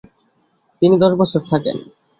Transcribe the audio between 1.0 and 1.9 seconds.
দশ বছর থাকেন।